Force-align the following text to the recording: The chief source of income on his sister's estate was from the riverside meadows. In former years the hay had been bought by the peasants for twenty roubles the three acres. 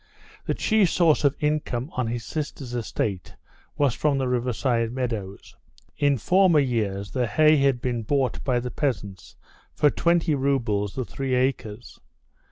The 0.47 0.55
chief 0.55 0.89
source 0.89 1.23
of 1.23 1.35
income 1.39 1.91
on 1.93 2.07
his 2.07 2.25
sister's 2.25 2.73
estate 2.73 3.35
was 3.77 3.93
from 3.93 4.17
the 4.17 4.27
riverside 4.27 4.91
meadows. 4.91 5.55
In 5.95 6.17
former 6.17 6.57
years 6.57 7.11
the 7.11 7.27
hay 7.27 7.57
had 7.57 7.81
been 7.81 8.01
bought 8.01 8.43
by 8.43 8.59
the 8.59 8.71
peasants 8.71 9.35
for 9.75 9.91
twenty 9.91 10.33
roubles 10.33 10.95
the 10.95 11.05
three 11.05 11.35
acres. 11.35 11.99